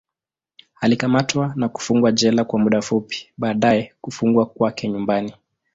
[0.81, 5.33] Alikamatwa na kufungwa jela kwa muda fupi, baadaye kufungwa kwake nyumbani.